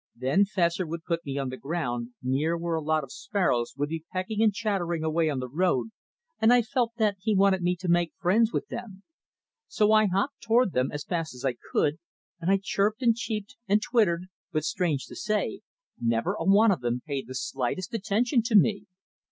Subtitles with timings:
[0.15, 3.75] Then Fessor would put me down on the ground near where a lot of sparrows
[3.77, 5.89] would be pecking and chattering away on the road,
[6.39, 9.03] and I felt that he wanted me to make friends with them.
[9.67, 11.97] So I hopped toward them as fast as I could,
[12.39, 15.61] and I chirped, and cheeped, and twittered, but, strange to say,
[16.01, 18.87] never a one of them paid the slightest attention to me.